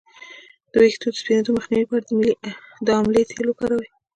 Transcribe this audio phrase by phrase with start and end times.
[0.71, 2.51] د ویښتو د سپینیدو مخنیوي لپاره
[2.85, 3.87] د املې تېل وکاروئ